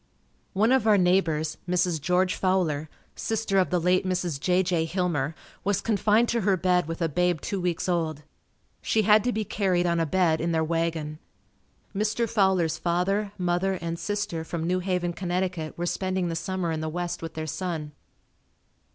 One 0.53 0.71
of 0.71 0.87
our 0.87 0.97
neighbors, 0.97 1.57
Mrs. 1.69 2.01
George 2.01 2.33
Fowler, 2.33 2.89
sister 3.15 3.59
of 3.59 3.69
the 3.69 3.79
late 3.79 4.03
Mrs. 4.03 4.39
J. 4.39 4.63
J. 4.63 4.85
Hillmer, 4.85 5.35
was 5.63 5.79
confined 5.79 6.27
to 6.29 6.41
her 6.41 6.57
bed 6.57 6.87
with 6.87 7.03
a 7.03 7.07
babe 7.07 7.39
two 7.39 7.61
weeks 7.61 7.87
old. 7.87 8.23
She 8.81 9.03
had 9.03 9.23
to 9.25 9.31
be 9.31 9.45
carried 9.45 9.85
on 9.85 9.99
a 9.99 10.07
bed 10.07 10.41
in 10.41 10.53
their 10.53 10.63
wagon. 10.63 11.19
Mr. 11.95 12.27
Fowler's 12.27 12.79
father, 12.79 13.31
mother 13.37 13.73
and 13.75 13.99
sister 13.99 14.43
from 14.43 14.65
New 14.65 14.79
Haven, 14.79 15.13
Conn., 15.13 15.73
were 15.77 15.85
spending 15.85 16.29
the 16.29 16.35
summer 16.35 16.71
in 16.71 16.81
the 16.81 16.89
west 16.89 17.21
with 17.21 17.35
their 17.35 17.45
son. 17.45 17.91